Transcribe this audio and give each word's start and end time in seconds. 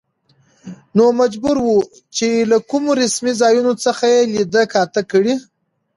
نو 0.95 1.05
مجبور 1.21 1.57
و، 1.61 1.67
چې 2.15 2.27
له 2.51 2.57
کومو 2.69 2.89
رسمي 3.01 3.33
ځايونو 3.41 3.73
څخه 3.85 4.03
يې 4.13 4.21
ليده 4.33 4.63
کاته 4.73 5.01
کړي. 5.11 5.35